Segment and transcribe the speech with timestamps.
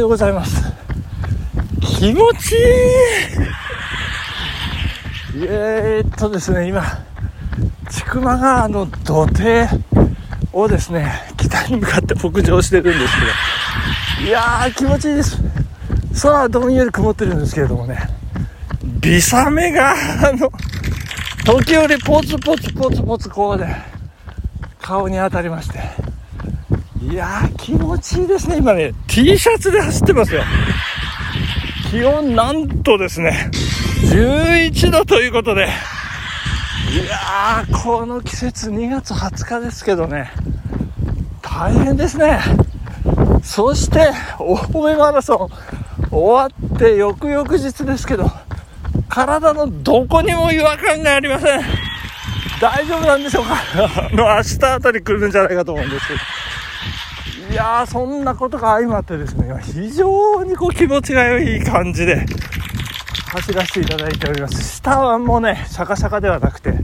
[0.00, 0.64] ようございます。
[1.80, 2.60] 気持ちいい。
[5.46, 6.82] えー、っとですね今
[7.90, 9.68] 千曲川の土手
[10.52, 13.14] をですね北に向かって北上してるんです
[14.18, 14.28] けど。
[14.28, 15.36] いやー気持ちいいです。
[16.22, 17.98] 空はどんより曇ってるんですけれどもね。
[19.02, 20.50] 微雨があの
[21.44, 23.66] 時折ポツポツポツポツこうで
[24.80, 25.99] 顔に当たりまして。
[27.10, 28.92] いやー気持ちいいですね今ね。
[29.08, 30.42] T シャツで走ってますよ。
[31.90, 33.50] 気温なんとですね
[34.12, 35.66] 11度ということで。
[36.92, 40.30] いやーこの季節2月20日ですけどね。
[41.42, 42.38] 大変ですね。
[43.42, 48.30] そして青梅マラソン終わって翌々日ですけど
[49.08, 51.60] 体のどこにも違和感がありません。
[52.60, 53.56] 大丈夫なんでしょうか？
[54.12, 56.20] あの明日あたり来るんじゃないかと思うんですけど。
[57.50, 62.24] いやーそんなことが相まってですね非常にこう気持ちがいい感じで
[63.32, 64.76] 走らせていただいております。
[64.76, 66.74] 下はもうねシャカシャカではなくて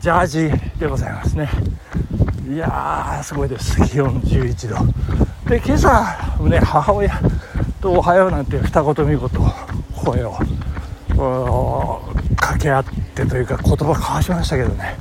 [0.00, 1.50] ジャージでございますね。
[2.48, 3.76] いやーすごいです。
[3.86, 5.50] 気温11度。
[5.50, 7.20] で今朝ね母親
[7.82, 10.38] と「おはよう」なんて二言三言声を
[12.36, 14.96] 掛け合ってというか言葉交わしましたけどね。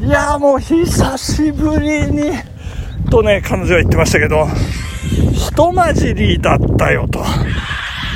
[0.00, 2.32] いやーもう久しぶりに
[3.12, 4.46] とね彼女は言ってましたけど
[5.34, 7.22] 人混じりだったよと。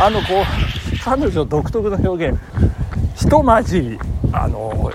[0.00, 2.40] あのこう彼女独特の表現。
[3.14, 3.98] 人混じり。
[4.32, 4.90] あの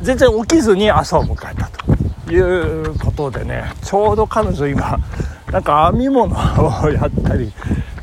[0.00, 4.98] 全然起きずに朝を迎えたということでねちょうど彼女今
[5.50, 6.34] なんか編み物
[6.84, 7.52] をやったり、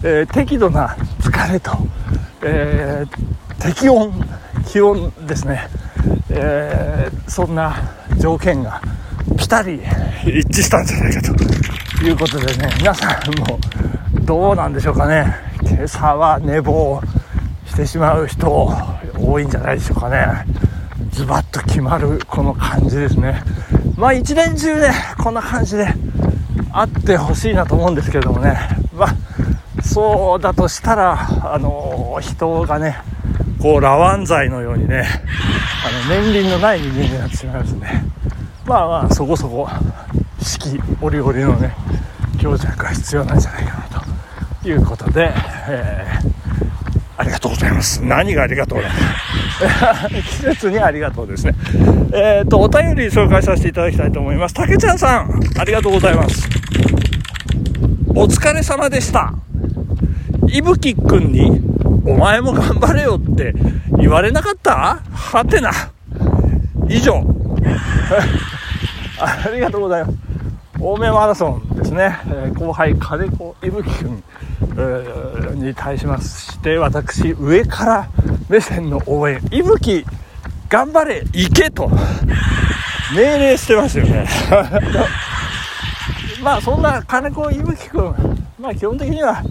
[0.04, 1.72] えー、適度な疲れと、
[2.44, 4.14] えー、適温
[4.68, 5.68] 気温ですね、
[6.30, 7.76] えー、そんな
[8.20, 8.82] 条件が
[9.38, 9.76] ピタリ
[10.26, 11.34] 一致したんじゃないかと。
[12.04, 13.60] いうことでね皆さんも
[14.26, 15.36] どうなんでしょうかね。
[15.62, 17.02] 今朝は寝坊
[17.66, 18.70] してしまう人
[19.18, 20.46] 多いんじゃないでしょうかね。
[21.12, 23.44] ズバッと決まるこの感じですね。
[23.96, 25.88] まあ一年中ねこんな感じで
[26.72, 28.58] あってほしいなと思うんですけどもね。
[28.94, 29.16] まあ
[29.82, 32.98] そうだとしたらあの人がね
[33.62, 35.06] こうラワン剤のようにね
[35.86, 38.06] あの年輪のない人間になってしまいますね
[38.66, 39.68] まあまあそこそこ
[40.42, 41.76] 四季折々のね
[42.40, 44.06] 強弱が必要なんじゃないかな
[44.62, 45.34] ということで、
[45.70, 46.32] えー、
[47.18, 48.04] ありがとうございます。
[48.04, 48.90] 何がありがとうだ？
[50.10, 51.56] 季節にありがとうですね。
[52.14, 54.54] えっ、ー、とお便り紹介させていただきたいと思います。
[54.56, 56.48] たけちゃんさんありがとうございます。
[58.16, 59.34] お疲れ様でした。
[60.48, 61.62] いぶきくんに
[62.06, 63.54] お前も頑張れよって
[63.98, 65.02] 言われなかった？
[65.12, 65.72] はてな。
[66.88, 67.22] 以上。
[69.20, 70.18] ありがとうございます。
[70.80, 74.24] 青梅マラソンですね、えー、後輩金子いぶきくん、
[74.62, 78.10] えー、に対しまして私上から
[78.50, 80.06] 目線の応援いぶき
[80.68, 81.90] 頑張れ行けと
[83.16, 84.28] 命令してますよね。
[86.44, 88.16] まあそんな金子いぶきくん
[88.60, 89.42] まあ基本的には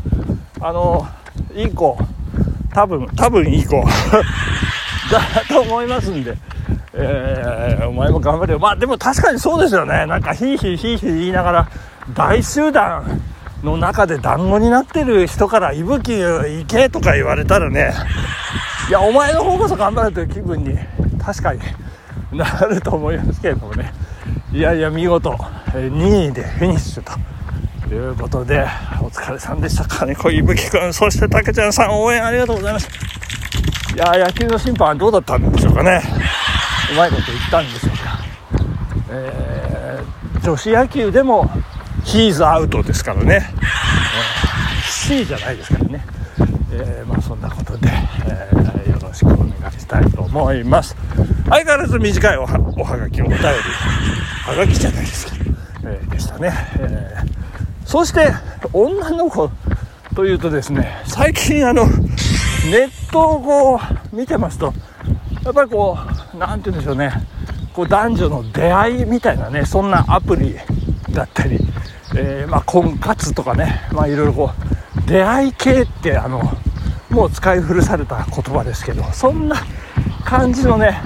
[0.60, 1.06] あの
[1.54, 1.96] いい子
[2.74, 3.82] 多分多分いい子。
[5.10, 6.36] だと思いますんで。
[6.94, 8.58] えー、お前も頑張れよ。
[8.58, 10.06] まあでも確かにそうですよね。
[10.06, 11.68] なんかヒーヒーヒーヒー言いながら、
[12.14, 13.20] 大集団
[13.62, 17.92] の中で団子になってる人から息吹行けとか言われたらね、
[18.88, 20.76] いや、お前の方こそ頑張れという気分に
[21.20, 21.60] 確かに
[22.32, 23.92] なると思いますけれどもね。
[24.52, 27.02] いやいや、見事、2位でフィニッシュ
[27.88, 28.66] ということで、
[29.00, 29.84] お疲れさんでした。
[29.84, 32.86] 金子いぶきくん、そしてたけちゃんさん応援ありがとうございまし
[33.94, 34.14] た。
[34.14, 36.02] いや、野球の審判はどうだったんでしょうかね。
[36.92, 38.18] うまいこと言ったんでしょうか、
[39.10, 41.50] えー、女子野球でも
[42.04, 46.04] ヒーズアウトですからね、えー、C じゃないですからね、
[46.72, 47.88] えー、まあそんなことで、
[48.26, 50.94] えー、よろしくお願いしたいと思います。
[51.48, 53.44] 相変わらず短いおはおはがきお便り。
[53.44, 55.50] はがきじゃないですけど、
[55.84, 57.16] えー、でしたね、え、
[57.86, 58.32] そして
[58.72, 59.50] 女の子
[60.14, 63.80] というとですね最近あのネットをこ
[64.12, 64.74] う見てますと
[65.44, 67.12] やっぱりこう何て言うんでしょうね。
[67.74, 70.56] こう男女の出会いみたいなねそんなアプリ
[71.10, 71.58] だったり、
[72.14, 74.50] えー、まあ、婚活とかねまあいろいろこ
[74.96, 76.42] う出会い系ってあの
[77.10, 79.56] もう使い古された言葉ですけどそんな
[80.24, 81.00] 感じのね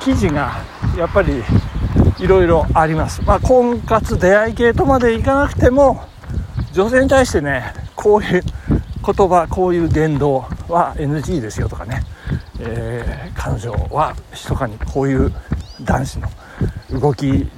[0.00, 0.62] 記事が
[0.96, 1.42] やっぱり
[2.18, 6.04] いろいろあります、まあ、婚活出会い系とまでいかなくても
[6.72, 8.42] 女性に対してねこういう
[9.04, 12.02] 言葉こういう言動は NG ですよとかね。
[12.64, 15.32] えー、彼女は密かにこういう
[15.82, 16.28] 男子の
[17.00, 17.48] 動きに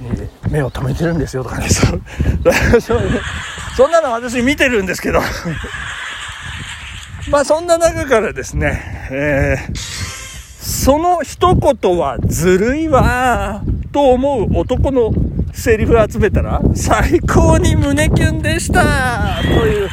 [0.49, 1.67] 目を留めてるんですよとかね。
[1.69, 1.93] そ
[3.87, 5.21] んなの私見てるんですけど。
[7.29, 15.11] まあそんな中からですね、えー、その一言はずるいわと思う男の
[15.51, 19.89] セリフ集めたら最高に胸キュンでしたという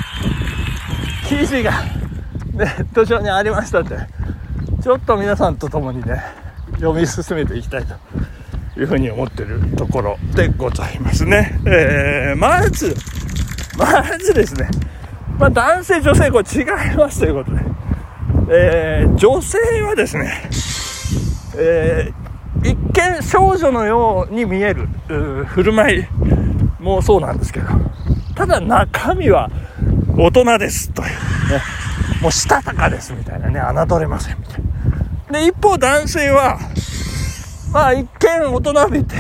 [1.27, 1.73] 記事が
[2.53, 3.97] ネット上にありましたんで
[4.83, 6.21] ちょっと皆さんと共にね
[6.81, 7.95] 読み進めていきたいと
[8.81, 11.61] いうふうに思ってるところでございますね。
[11.67, 12.97] えー、まず、
[13.79, 14.69] まずですね、
[15.39, 16.63] まあ、男性、女性、これ違
[16.95, 17.61] いますということで、
[18.51, 20.51] えー、女性はですね、
[21.57, 24.89] えー、一見少女のように見える
[25.47, 26.07] 振る舞い
[26.81, 27.69] もそうなんですけど、
[28.35, 29.49] ただ中身は
[30.17, 31.15] 大人ですというね、
[32.21, 34.62] もうしたたかですみたいなね、侮れませんみたいな。
[35.33, 36.59] で、一方男性は、
[37.73, 39.17] まあ一見大人びて、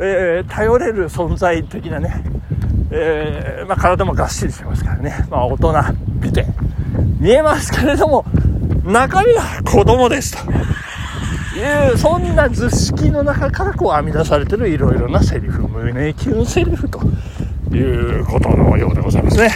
[0.00, 2.24] えー、頼れる存在的なね、
[2.90, 5.74] えー、まあ、体もがっしりしてますからね、まあ、大人
[6.20, 6.46] びて。
[7.20, 8.24] 見えますけれども
[8.84, 10.52] 中身は子供ですと。
[11.56, 17.00] いうそんな図式の中からこう編み出されてるいろいろなセリフ胸キュンセリフと。
[17.76, 19.50] いうことのようでございますね、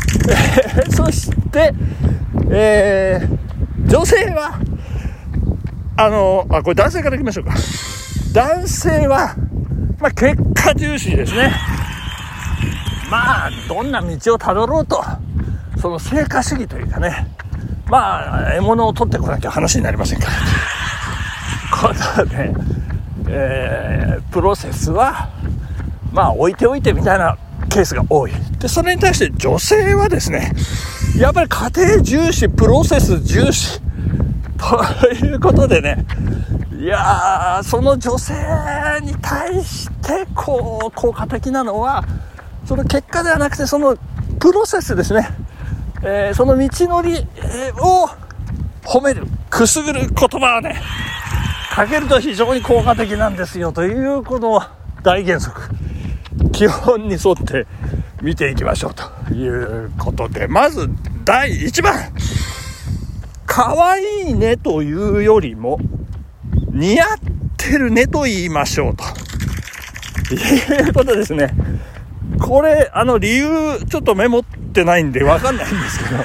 [0.90, 1.74] そして、
[2.50, 4.58] えー、女性は
[5.98, 7.54] あのあこれ男性からいきましょうか。
[8.32, 9.34] 男性は、
[9.98, 11.52] まあ、結果重視ですね。
[13.10, 15.02] まあどんな道をたどろうと
[15.80, 17.28] その成果主義というかね。
[17.86, 20.32] まあ獲物を取ってこなきゃ話になりませんから。
[21.70, 22.52] ことで、
[23.28, 25.30] えー、プロセスは
[26.12, 27.38] まあ置いておいてみたいな
[27.70, 28.32] ケースが多い。
[28.58, 30.52] でそれに対して女性はですね
[31.16, 33.80] やっぱり家庭重視プロセス重視
[35.00, 36.04] ということでね。
[36.78, 38.34] いやーその女性
[39.02, 42.04] に対してこう効果的なのは
[42.66, 43.96] その結果ではなくてその
[44.38, 45.26] プロセスですね、
[46.02, 47.26] えー、その道のり、
[47.80, 48.08] を
[48.84, 50.80] 褒めるくすぐる言葉をね
[51.74, 54.60] かけると非常に効果的なんですよというこの
[55.02, 55.60] 大原則。
[56.52, 57.66] 基本に沿って
[58.22, 60.88] 見ていきましょうということでまず
[61.24, 61.94] 第1番。
[63.56, 65.78] 可愛いねというよりも
[66.72, 67.08] 似合っ
[67.56, 71.54] てるねと言いましょうということですね
[72.38, 76.20] これ、あの、理由、ちょっとメモってないんでわかんないんですけど、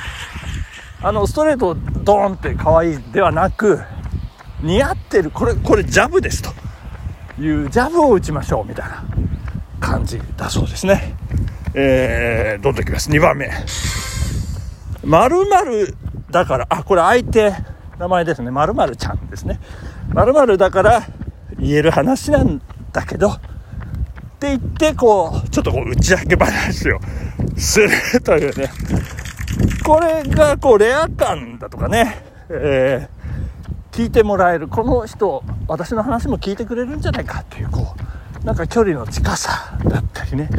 [1.04, 1.74] あの、ストレート
[2.04, 3.80] ドーンって可愛いではなく、
[4.62, 6.51] 似合ってる、これ、これジャブですと
[7.42, 9.06] いうジャブを打ちましょうみたいな
[9.80, 11.16] 感じだそうですね。
[11.75, 13.10] えー、どんどんいきます。
[13.10, 13.50] 2番目。
[15.06, 15.95] 〇〇
[16.31, 17.54] だから、あ、これ相手、
[18.00, 18.50] 名前ですね。
[18.50, 19.60] 〇〇ちゃんですね。
[20.13, 21.04] 〇〇だから
[21.60, 22.62] 言える話なん
[22.92, 23.39] だけど、っ
[24.39, 27.00] て言って、こう、ちょっとこう、打ち明け話を
[27.57, 27.89] する
[28.24, 28.72] というね。
[29.86, 34.68] これが、こう、レア感だとかね、えー、聞いてもらえる。
[34.68, 37.94] この人、私の話も聞いてくれるんじゃないかっていう、こ
[38.44, 40.50] う、なんか距離の近さだったりね。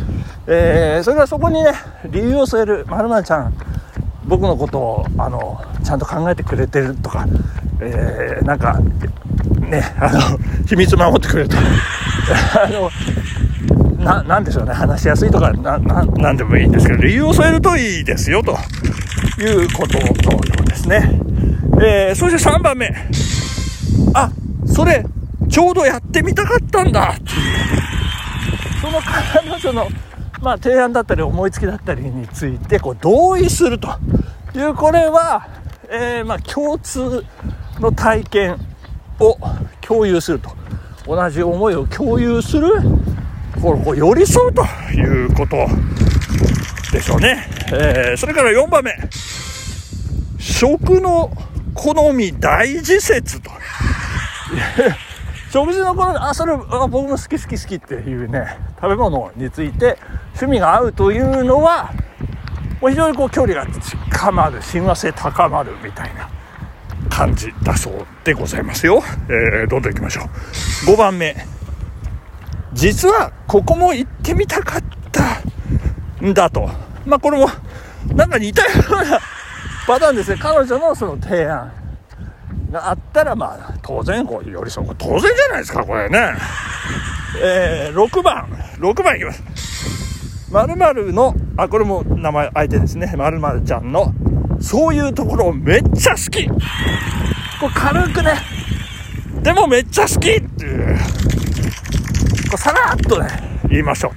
[0.46, 1.72] えー、それからそこにね、
[2.06, 3.54] 理由を添える、まるまるちゃん、
[4.26, 7.26] 僕のことを、あの、ちゃんと考えてくれてるとか、
[7.80, 8.78] えー、なんか、
[9.68, 11.56] ね、あの、 秘密守ってくれると。
[12.62, 12.90] あの、
[14.04, 18.56] な、なんでしょうね、話しやすいとか、な、な、なんでもいいんですけど、理由を添えるといいですよ、と
[19.40, 21.20] いうことのようですね。
[21.80, 22.94] えー、そして3番目。
[24.14, 24.30] あ、
[24.66, 25.04] それ、
[25.48, 27.14] ちょうどやってみたかったんだ、
[28.80, 29.88] その彼女の、
[30.42, 33.88] まあ、提案だったり思いつきだったりについて、こう、同意すると
[34.54, 35.48] いう、これは、
[35.88, 37.24] えー、まあ、共通
[37.78, 38.56] の体験
[39.20, 39.38] を
[39.80, 40.50] 共有すると。
[41.06, 42.70] 同じ思いを共有する
[43.60, 45.56] こう寄り添うということ
[46.92, 47.48] でしょうね。
[47.72, 48.92] えー、それから4番目。
[50.38, 51.30] 食の
[51.74, 53.50] 好み大事説と。
[55.52, 59.96] 食事の好み、あ、それ、あ僕も好き好き好きっていうね、食べ物について
[60.34, 61.92] 趣味が合うというのは、
[62.80, 66.28] 非常にこう距離が近まる、親和性高まるみたいな
[67.08, 69.00] 感じだそうでございますよ。
[69.28, 70.22] えー、どんどん行きましょ
[70.88, 70.94] う。
[70.94, 71.36] 5番目。
[72.72, 76.68] 実はここも行ってみたかったんだと。
[77.06, 77.46] まあこれも
[78.16, 79.20] なんか似たような
[79.86, 80.38] パターンですね。
[80.40, 81.72] 彼女のその提案
[82.72, 84.94] があったら、まあ当然こう寄り添う。
[84.96, 86.32] 当然じゃないですか、これね。
[87.42, 90.50] えー、6番、6番いきます。
[90.50, 93.12] 〇〇の、あ、これも名前、相手ですね。
[93.14, 94.14] 〇〇ちゃんの、
[94.60, 96.48] そういうところめっちゃ好き。
[96.48, 96.54] こ
[97.66, 98.34] う軽くね、
[99.42, 100.98] でもめっちゃ好きっていう。
[102.50, 103.28] こうさらっとね、
[103.68, 104.12] 言いましょ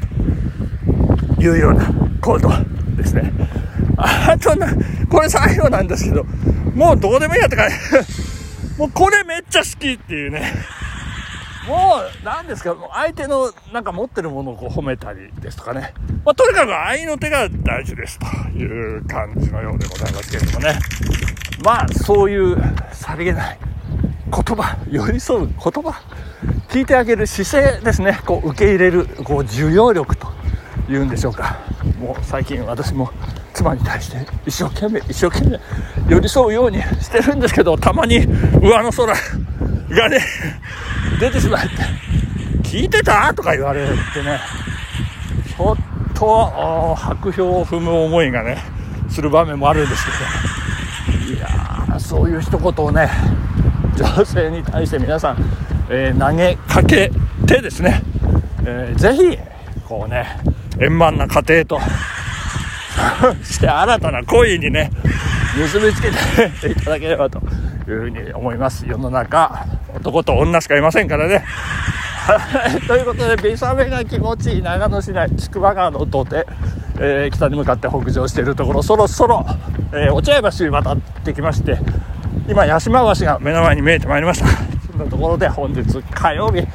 [1.31, 1.85] うというような
[2.21, 2.49] こと
[2.95, 3.31] ですね。
[3.97, 4.67] あとな、
[5.09, 6.25] これ最後なんですけど、
[6.75, 7.63] もうどうでもいいやとか、
[8.77, 10.53] もうこれめっちゃ好きっていうね。
[11.67, 15.93] もう、何ですか、相手のなんか持ってるものをこう褒めたりですとかね。
[16.23, 18.25] まあ、とにかく愛の手が大事ですと
[18.57, 20.77] いう感じのようでございますけれどもね。
[21.63, 22.57] まあ、そういう
[22.91, 23.57] さりげない
[24.25, 26.01] 言葉、寄り添う言葉、
[26.69, 28.19] 聞いてあげる姿勢ですね。
[28.25, 30.31] こう、受け入れる、こう、受容力と
[30.87, 31.57] いうんでしょうか。
[31.99, 33.09] もう最近私も
[33.55, 35.59] 妻に対して一生懸命、一生懸命
[36.09, 38.17] 寄り添うようにしてるんですけど、たまに
[38.61, 40.19] 上の空がね、
[41.19, 41.69] 出てしまって
[42.67, 44.39] 「聞いてた?」とか言われてね
[45.47, 45.77] ちょっ
[46.13, 48.57] と白氷を踏む思いがね
[49.09, 50.11] する場面もあるんですけ
[51.31, 53.09] どいやーそういう一言をね
[53.95, 55.37] 女性に対して皆さん、
[55.89, 57.11] えー、投げかけ
[57.47, 58.01] てですね、
[58.65, 59.39] えー、ぜひ
[59.87, 60.37] こうね
[60.81, 61.79] 円満な家庭と
[63.43, 64.91] そ して新たな恋にね
[65.57, 67.39] 結びつけていただければと
[67.87, 68.85] いうふうに思います。
[68.87, 71.43] 世の中男と女しかいませんからね。
[72.87, 76.47] ということでビサメが気持ちいい長野市内筑波川の土手、
[76.99, 79.45] えー、北に向かって北上しているところそろそろ、
[79.93, 81.77] えー、落合橋に渡ってきまして
[82.49, 84.47] 今八島橋が目の前に見えてまいりました。
[84.91, 86.65] そんなところで本日火曜日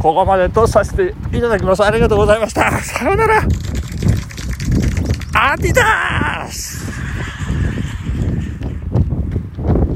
[0.00, 1.84] ここまでとさせていただきます。
[1.84, 2.70] ありがとうございました。
[2.80, 3.42] さようなら
[5.42, 6.79] ¡Adidas!